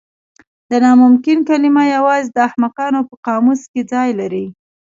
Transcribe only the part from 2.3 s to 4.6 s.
د احمقانو په قاموس کې ځای لري.